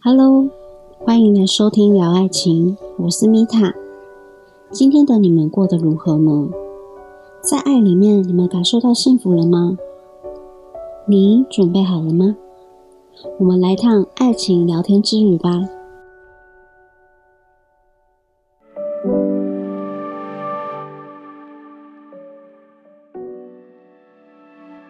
[0.00, 0.48] Hello，
[1.00, 3.74] 欢迎来收听聊爱情，我是米塔。
[4.70, 6.48] 今天的你们过得如何呢？
[7.42, 9.76] 在爱里面，你们感受到幸福了吗？
[11.08, 12.36] 你准备好了吗？
[13.40, 15.50] 我们来趟爱情聊天之旅吧。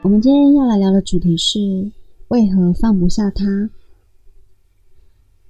[0.03, 1.59] 我们今天要来聊的主题是
[2.29, 3.71] 为何放不下他。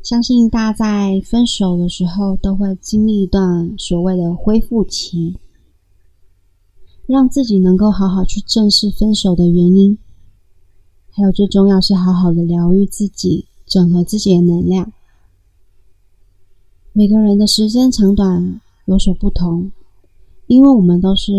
[0.09, 5.37] 相信大家在分手的时候都会经历一段所谓的恢复期，
[7.07, 9.99] 让自己能够好好去正视分手的原因，
[11.11, 14.91] 还有最重要是好好的疗愈自己，整合自己的能量。
[16.95, 19.71] 每个人的时间长短有所不同，
[20.47, 21.35] 因为我们都是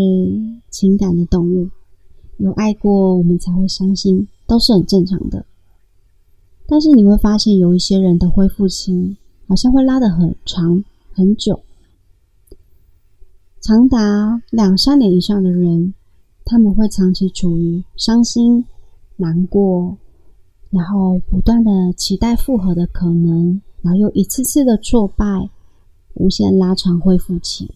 [0.70, 1.68] 情感的动物，
[2.36, 5.44] 有爱过我们才会相信，都是很正常的。
[6.70, 9.16] 但是你会发现，有一些人的恢复期
[9.48, 11.60] 好像会拉得很长很久，
[13.60, 15.92] 长达两三年以上的人，
[16.44, 18.64] 他们会长期处于伤心、
[19.16, 19.96] 难过，
[20.70, 25.50] 然后不断的期待复合的可能，然后又一次次的挫败，
[26.14, 27.68] 无限拉长恢复期，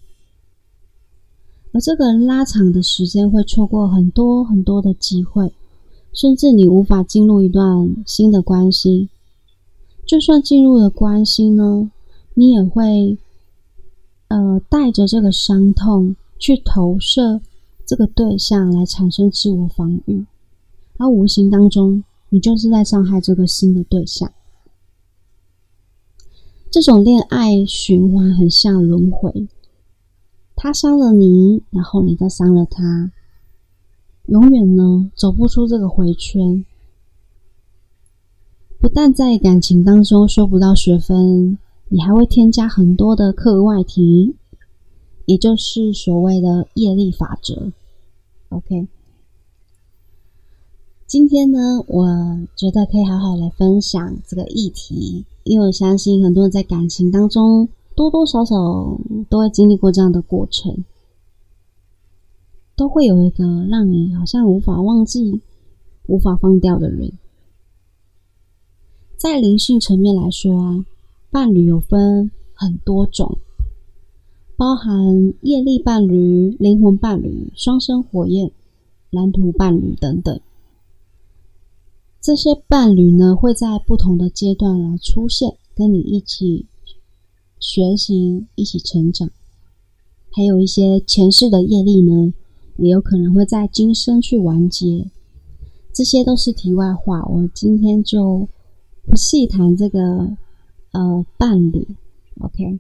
[1.73, 5.53] 而这个拉长的时间会错过很多很多的机会。
[6.15, 9.09] 甚至你无法进入一段新的关系，
[10.07, 11.91] 就算进入了关系呢，
[12.35, 13.19] 你也会
[14.29, 17.41] 呃带着这个伤痛去投射
[17.85, 20.25] 这个对象，来产生自我防御，
[20.99, 24.33] 而无形当中，你就是在伤害这个新的对象。
[26.71, 29.49] 这种恋爱循环很像轮回，
[30.55, 33.11] 他伤了你，然后你再伤了他。
[34.27, 36.65] 永远呢走不出这个回圈，
[38.81, 41.59] 不但在感情当中修不到学分，
[41.89, 44.35] 你还会添加很多的课外题，
[45.27, 47.71] 也就是所谓的业力法则。
[48.49, 48.89] OK，
[51.07, 52.07] 今天呢，我
[52.57, 58.57] 觉得可以好好来分享这个议题，因为我相信很多人在感情当中多多少少
[59.29, 60.85] 都会经历过这样的过程。
[62.77, 65.41] 都会有一个让你好像无法忘记、
[66.07, 67.13] 无法放掉的人。
[69.17, 70.85] 在灵性层面来说啊，
[71.31, 73.39] 伴侣有分很多种，
[74.57, 78.51] 包含业力伴侣、灵魂伴侣、双生火焰、
[79.11, 80.41] 蓝图伴侣等等。
[82.21, 86.67] 这些伴侣呢，会在不同的阶段来出现，跟你一起
[87.61, 89.31] 学习、一起成长。
[90.31, 92.35] 还有一些前世的业力呢。
[92.77, 95.09] 也有可能会在今生去完结，
[95.93, 97.25] 这些都是题外话。
[97.25, 98.49] 我今天就
[99.07, 100.37] 不细谈这个
[100.93, 101.87] 呃伴侣
[102.41, 102.79] ，OK？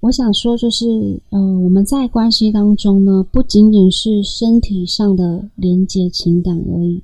[0.00, 7.02] 我想说就是，呃，我们在关系当中呢，不仅仅是身体上的连接情感而已，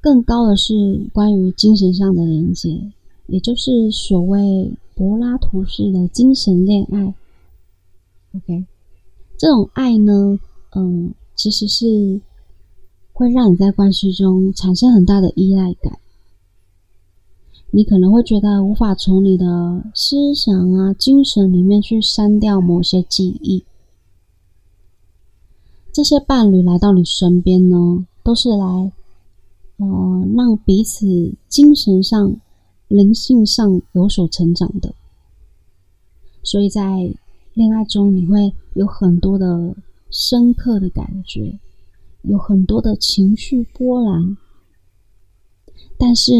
[0.00, 2.92] 更高的是关于精神上的连接，
[3.26, 7.14] 也就是所谓柏拉图式的精神恋爱
[8.36, 8.66] ，OK？
[9.42, 10.38] 这种爱呢，
[10.76, 12.20] 嗯，其实是
[13.12, 15.98] 会让你在关系中产生很大的依赖感。
[17.72, 23.64] 你可能会觉得无法从你的思想啊、精神里面去删掉某些记忆。
[25.92, 28.92] 这些伴侣来到你身边呢，都是来，
[29.78, 32.36] 呃，让彼此精神上、
[32.86, 34.94] 灵性上有所成长的。
[36.44, 37.12] 所以在
[37.54, 39.76] 恋爱中，你会有很多的
[40.10, 41.58] 深刻的感觉，
[42.22, 44.38] 有很多的情绪波澜，
[45.98, 46.32] 但是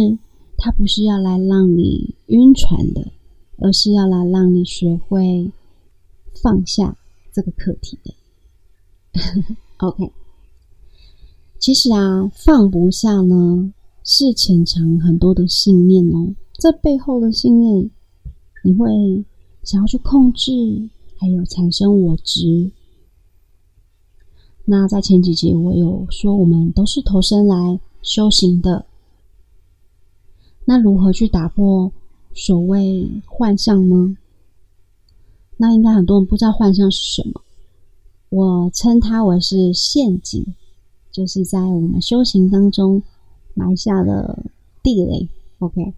[0.56, 3.12] 它不是要来让你晕船的，
[3.58, 5.52] 而是要来让你学会
[6.42, 6.96] 放下
[7.30, 8.14] 这个课题的。
[9.86, 10.10] OK，
[11.58, 16.34] 其实啊，放不下呢，是潜藏很多的信念哦。
[16.54, 17.90] 这背后的信念，
[18.64, 18.88] 你会
[19.62, 20.88] 想要去控制。
[21.22, 22.72] 还有产生我执。
[24.64, 28.86] 那在前几集我有说，我们都是投身来修行的。
[30.64, 31.92] 那如何去打破
[32.34, 34.16] 所谓幻象呢？
[35.58, 37.42] 那应该很多人不知道幻象是什么。
[38.28, 40.44] 我称它为是陷阱，
[41.12, 43.00] 就是在我们修行当中
[43.54, 44.44] 埋下了
[44.82, 45.28] 地雷。
[45.60, 45.94] OK。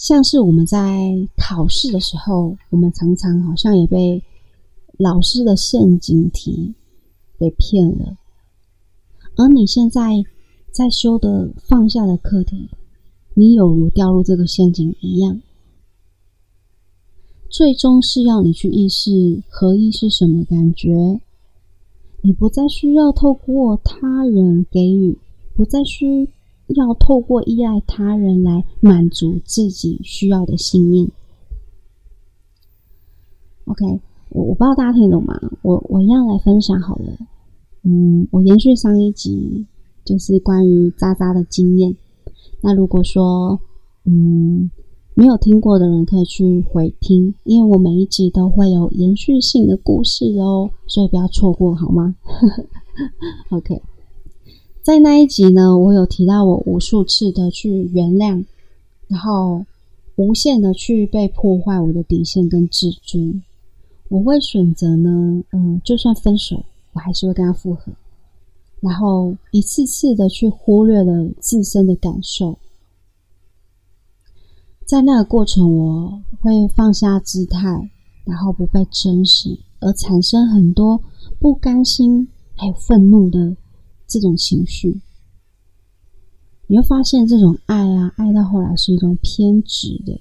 [0.00, 4.22] 像是我们在考试的时候，我们常常好像也被
[4.96, 6.72] 老师的陷阱题
[7.36, 8.16] 给骗了。
[9.36, 10.24] 而你现在
[10.70, 12.68] 在修的放下的课题，
[13.34, 15.40] 你有如掉入这个陷阱一样。
[17.50, 21.20] 最终是要你去意识合一是什么感觉，
[22.22, 25.18] 你不再需要透过他人给予，
[25.56, 26.28] 不再需
[26.76, 31.08] 要透过依赖他人来满足自己需要的信念。
[33.64, 34.00] OK，
[34.30, 35.38] 我我不知道大家听懂吗？
[35.62, 37.16] 我我一样来分享好了。
[37.82, 39.66] 嗯，我延续上一集，
[40.04, 41.96] 就是关于渣渣的经验。
[42.60, 43.60] 那如果说，
[44.04, 44.70] 嗯，
[45.14, 52.14] 没有听过的人可以去回听，因为我每一集都会有延续性的故事哦，所以不要错过好吗？
[53.50, 53.80] OK，
[54.88, 58.42] 在那一集呢，我有提到我无数次的去原谅，
[59.06, 59.66] 然后
[60.16, 63.42] 无限的去被破坏我的底线跟自尊。
[64.08, 66.64] 我会选择呢，嗯，就算分手，
[66.94, 67.92] 我还是会跟他复合，
[68.80, 72.58] 然后一次次的去忽略了自身的感受，
[74.86, 77.90] 在那个过程，我会放下姿态，
[78.24, 80.98] 然后不被珍惜，而产生很多
[81.38, 82.26] 不甘心
[82.56, 83.54] 还有愤怒的
[84.08, 85.00] 这种情绪。
[86.66, 90.20] 你会发现，这种爱啊，爱到后来是一种偏执的，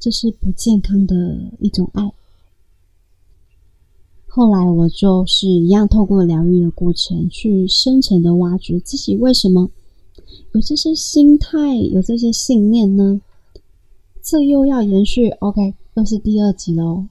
[0.00, 2.12] 这是不健康的一种爱。
[4.26, 9.70] 后来我就是一样，透过疗愈的过程，去深层的挖掘自己为什么
[10.52, 13.20] 有这些心态，有这些信念呢？
[14.20, 17.06] 这又要延续，OK，又是第二集喽，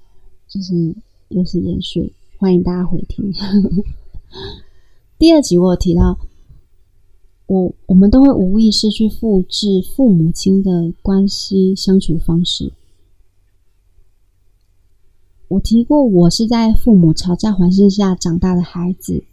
[0.47, 0.95] 就是
[1.29, 3.33] 又是延续，欢迎大家回听。
[5.23, 6.19] 第二集我有提到，
[7.47, 12.73] 我我们都会无意识去复制父母亲的关系相处方式。
[15.47, 19.23] 我提过，我是在父母吵架环境下长大的孩子。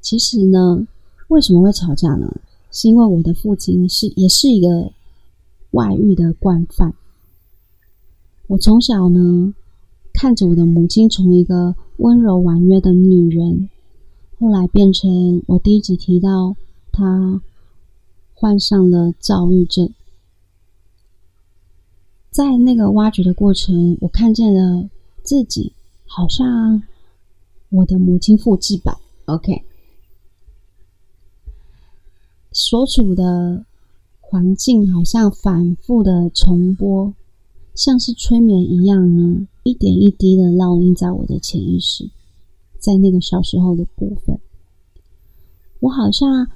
[0.00, 0.86] 其实呢，
[1.26, 2.32] 为什么会吵架呢？
[2.70, 4.92] 是因为我的父亲是也是一个
[5.72, 6.94] 外遇的惯犯。
[8.46, 9.52] 我从小呢，
[10.12, 13.68] 看着我的母亲从一个温柔婉约的女人，
[14.42, 16.56] 后来变成我第一集提到
[16.90, 17.40] 他
[18.34, 19.88] 患上了躁郁症。
[22.32, 24.90] 在那个挖掘的过程，我看见了
[25.22, 25.72] 自己，
[26.08, 26.82] 好像
[27.68, 28.98] 我的母亲复制版。
[29.26, 29.62] OK，
[32.50, 33.64] 所处的
[34.20, 37.14] 环境好像反复的重播，
[37.76, 42.10] 像是催眠一样呢，一点一滴的烙印在我的潜意识。
[42.82, 44.36] 在那个小时候的部分，
[45.78, 46.48] 我好像，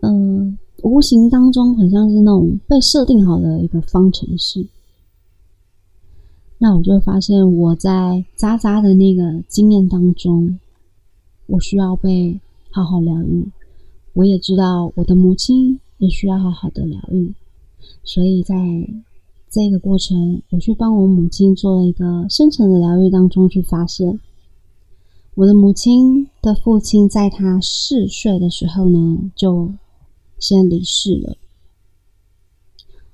[0.00, 4.66] 嗯，无形当中很像是那种被设定好的一个方程式。
[6.56, 10.58] 那我就发现，我在渣渣的那个经验当中，
[11.48, 12.40] 我需要被
[12.70, 13.46] 好好疗愈。
[14.14, 17.34] 我也知道我的母亲也需要好好的疗愈，
[18.04, 18.56] 所以在
[19.50, 24.18] 这个过程，我去帮我母亲做了一个深层的疗愈当中，去发现
[25.34, 29.72] 我的母亲的父亲在他四岁的时候呢，就
[30.38, 31.36] 先离世了，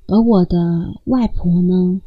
[0.06, 2.00] 而我的外婆呢。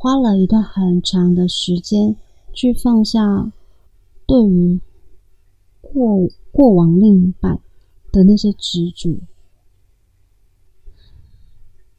[0.00, 2.14] 花了一段很长的时间
[2.52, 3.50] 去放下
[4.28, 4.80] 对于
[5.80, 7.58] 过过往另一半
[8.12, 9.18] 的那些执着，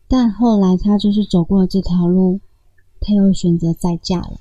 [0.07, 2.39] 但后来他就是走过了这条路，
[3.01, 4.39] 他又选择再嫁了。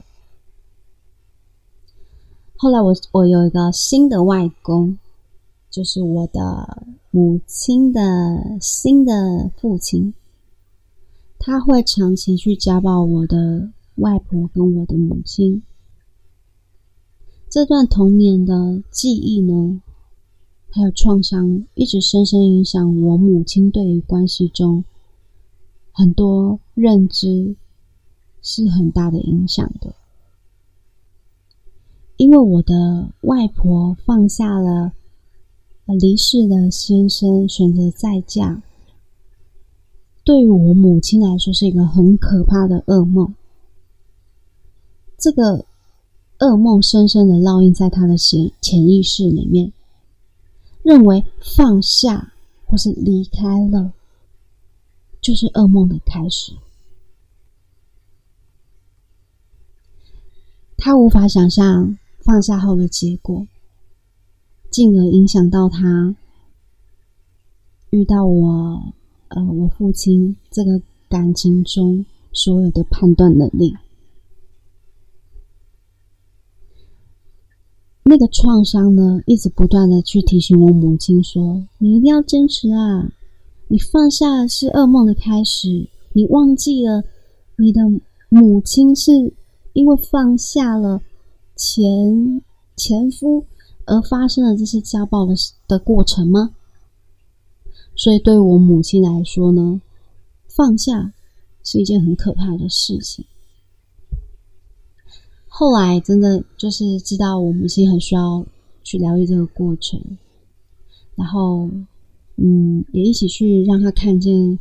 [2.60, 4.98] 后来我我有一个新的外公，
[5.70, 10.12] 就是我的母亲的新的父亲。
[11.38, 15.62] 他会长期去家暴我的外婆跟我的母亲，
[17.48, 19.80] 这段童年的记忆呢，
[20.70, 24.82] 还有创伤，一直深深影响我母亲对于关系中
[25.92, 27.54] 很多认知
[28.42, 29.94] 是很大的影响的。
[32.18, 34.92] 因为我的外婆放下了
[35.86, 38.60] 离世的先生，选择再嫁。
[40.24, 43.34] 对于我母亲来说，是一个很可怕的噩梦。
[45.16, 45.64] 这个
[46.40, 49.72] 噩梦深深的烙印在她的潜潜意识里面，
[50.82, 52.32] 认为放下
[52.66, 53.92] 或是离开了，
[55.20, 56.52] 就是噩梦的开始。
[60.80, 61.98] 他无法想象
[62.28, 63.46] 放下后的结果，
[64.70, 66.14] 进而影响到他
[67.88, 68.92] 遇到我。
[69.28, 73.74] 呃，我父亲这个感情中所有的判断能力，
[78.04, 83.10] 那个创伤呢，一直不断的去提醒我母亲说：“你一定要坚持啊，
[83.68, 87.04] 你放下是噩梦的开始，你忘记了
[87.56, 87.80] 你的
[88.30, 89.34] 母亲是
[89.72, 91.02] 因为放下了
[91.58, 92.40] 前
[92.76, 93.44] 前夫
[93.84, 95.34] 而发生了这些家暴的
[95.66, 96.54] 的过程吗？
[97.96, 99.82] 所以，对我母亲来说呢，
[100.46, 101.12] 放下
[101.64, 103.24] 是一件很可怕的事情。
[105.48, 108.46] 后来，真的就是知道我母亲很需要
[108.84, 110.00] 去疗愈这个过程，
[111.16, 111.68] 然后，
[112.36, 114.56] 嗯，也一起去让他看见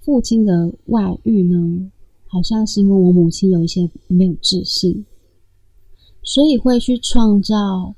[0.00, 1.92] 父亲的外遇呢，
[2.28, 5.04] 好像是因为我母亲有一些没有自信，
[6.26, 7.94] 所以会去创造。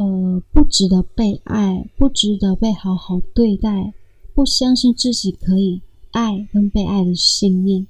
[0.00, 3.92] 呃，不值得被爱，不值得被好好对待，
[4.32, 5.82] 不相信自己可以
[6.12, 7.84] 爱跟被爱的信念，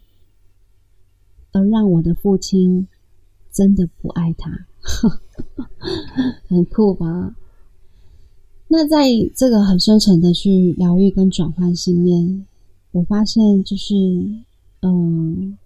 [1.52, 2.88] 而让我的父亲
[3.52, 4.68] 真的不爱他，
[6.48, 7.36] 很酷吧？
[8.68, 12.46] 那在这个很深层的去疗愈跟转换信念，
[12.92, 13.94] 我发现就是，
[14.80, 15.58] 嗯，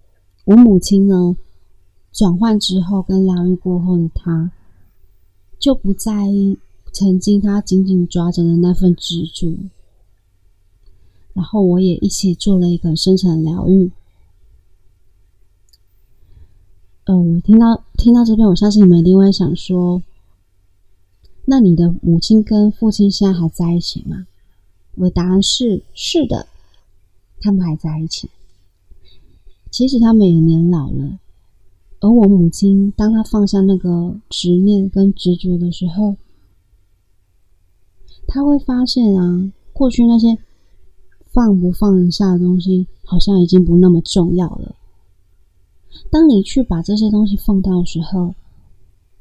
[0.45, 1.37] 我母亲呢
[2.12, 4.50] 转换之后跟疗愈过后的他。
[5.59, 6.59] 就不在意
[6.92, 9.57] 曾经他紧紧抓着的那份执着，
[11.35, 13.92] 然后我也一起做了一个深层疗愈。
[17.04, 20.02] 呃，我听到听到这边，我相信你们一定会想说：
[21.45, 24.26] 那你的母亲跟父亲现在还在一起吗？
[24.97, 26.49] 我的答案是：是的，
[27.40, 28.28] 他们还在一起。
[29.71, 31.21] 其实他们也年老了。
[32.02, 36.16] 而我母亲，当她放下那个执念跟执着的时候，
[38.26, 40.37] 她会发现啊，过去那些
[41.32, 44.75] 放不放得下的东西，好像已经不那么重要了。
[46.11, 48.35] 当你去把这些东西放掉的时候，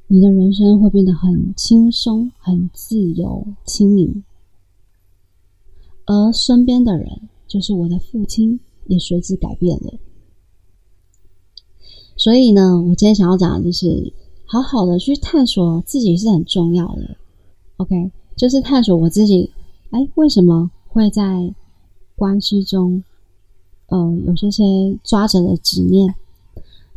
[0.08, 4.24] 你的人生会变得很轻松、很自由、轻盈，
[6.08, 9.94] 而身边的人，就是我的父亲，也随之改变了。
[12.18, 14.14] 所以呢，我今天想要讲的就是，
[14.46, 17.18] 好好的去探索自己是很重要的。
[17.78, 19.50] OK，就是探索我自己，
[19.90, 21.54] 哎，为什么会在
[22.16, 23.04] 关系中，
[23.88, 24.64] 呃，有这些
[25.04, 26.14] 抓着的执念？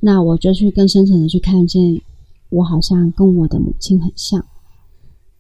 [0.00, 2.02] 那我就去更深层的去看见，
[2.50, 4.44] 我好像跟我的母亲很像。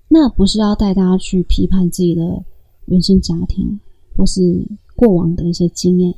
[0.08, 2.42] 那不是要带大家去批判自己的
[2.86, 3.78] 原生家庭
[4.16, 4.64] 或是
[4.96, 6.14] 过往的一些经验，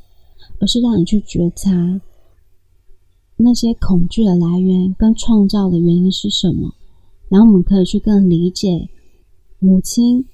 [0.59, 1.99] 而是让你去觉察。
[3.37, 6.73] 那些恐惧的来源跟创造的原因是什么？
[7.29, 8.89] 然后我们可以去更理解
[9.59, 10.25] 母亲，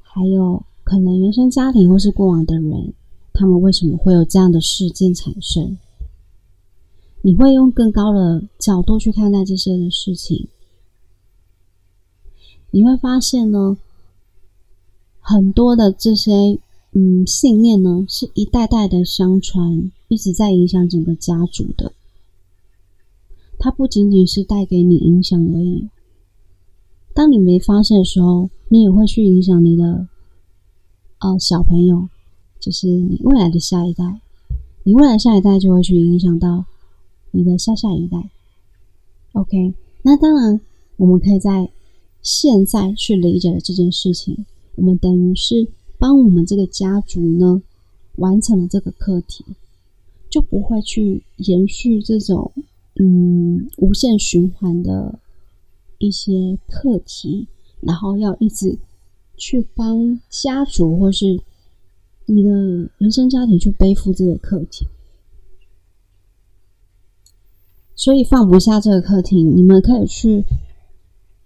[0.00, 2.92] 还有可能原生家庭或是过往的人，
[3.32, 5.76] 他们为什么会有这样的事件产生？
[7.22, 10.48] 你会用更高的角度去看待这些的事情，
[12.70, 13.78] 你会发现呢，
[15.20, 16.58] 很多的这些
[16.92, 21.92] 嗯信念呢，是一代代的相传，一直在影响整个家族的。
[23.64, 25.88] 它不仅仅是带给你影响而已。
[27.14, 30.06] 当你没发现的时候，你也会去影响你的
[31.20, 32.06] 呃小朋友，
[32.60, 34.20] 就是你未来的下一代。
[34.82, 36.66] 你未来下一代就会去影响到
[37.30, 38.28] 你的下下一代。
[39.32, 40.60] OK，那当然，
[40.98, 41.70] 我们可以在
[42.20, 44.44] 现在去理解了这件事情，
[44.74, 45.66] 我们等于是
[45.98, 47.62] 帮我们这个家族呢
[48.16, 49.42] 完成了这个课题，
[50.28, 52.52] 就不会去延续这种。
[52.96, 55.18] 嗯，无限循环的
[55.98, 57.48] 一些课题，
[57.80, 58.78] 然后要一直
[59.36, 61.40] 去帮家族或是
[62.26, 64.86] 你的原生家庭去背负这个课题，
[67.96, 70.44] 所以放不下这个课题，你们可以去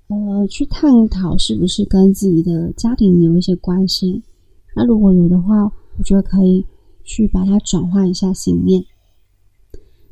[0.09, 4.23] 呃去探讨是不是跟自己的家庭有一些关系。
[4.77, 5.65] 那如果有的话，
[5.97, 6.65] 我觉得可以
[7.05, 8.85] 去把它转换一下信念。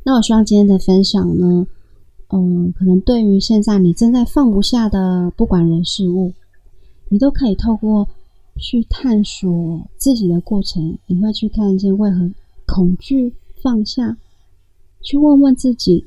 [0.08, 1.66] 那我希望今天的分享呢，
[2.28, 6.32] 嗯，可能对于现在你正在放不下的不管人事物，
[7.08, 8.08] 你都可以透过
[8.56, 12.30] 去探索自己的过程，你会去看见为何
[12.66, 14.16] 恐惧放下，
[15.02, 16.06] 去问问自己，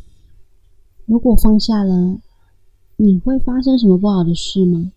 [1.05, 2.17] 如果放下了，
[2.95, 4.93] 你会发生什么不好的事吗？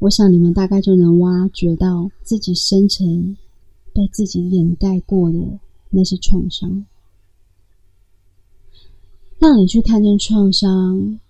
[0.00, 3.34] 我想你们大概就能挖掘到自己深层
[3.94, 5.38] 被自己掩盖过的
[5.88, 6.84] 那些创伤。
[9.38, 11.20] 让你去看见创伤，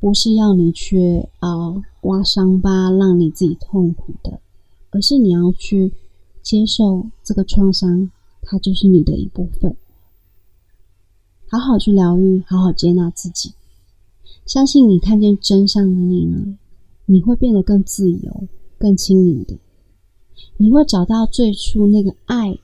[0.00, 4.40] 不是要你去啊挖伤疤，让你自己痛苦的，
[4.90, 5.92] 而是你要去
[6.42, 8.10] 接受这个创伤，
[8.42, 9.76] 它就是你的一部分。
[11.48, 13.52] 好好去疗愈，好好接纳自己。
[14.44, 16.58] 相信你看见真相的你呢，
[17.04, 18.48] 你会变得更自由、
[18.78, 19.56] 更轻盈的。
[20.56, 22.58] 你会找到最初那个爱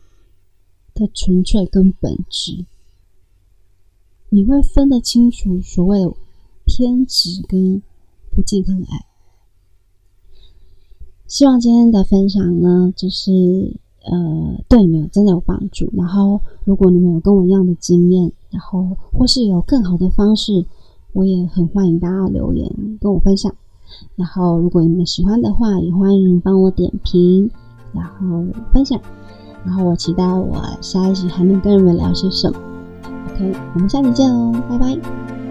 [0.94, 2.64] 的纯粹跟本质，
[4.34, 6.10] 你会分得清楚所谓的
[6.64, 7.82] 偏执跟
[8.34, 9.04] 不健康的爱。
[11.26, 13.30] 希望今天的分享呢，就是
[14.04, 15.92] 呃，对你们真的有帮助。
[15.92, 20.64] 然后，如果你们有跟我一样的经验，然后或是有更好的方式，
[21.12, 23.54] 我也很欢迎大家留言跟我分享。
[24.16, 27.50] 然后，如果你们喜欢的话，也欢迎帮我点评，
[27.92, 28.98] 然后分享。
[29.62, 32.71] 然后，我期待我下一集还能跟你们聊些什么。
[33.28, 35.41] OK，我们下期见哦，拜拜。